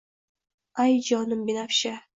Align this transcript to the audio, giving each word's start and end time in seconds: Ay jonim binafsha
Ay 0.85 0.99
jonim 1.11 1.47
binafsha 1.53 1.95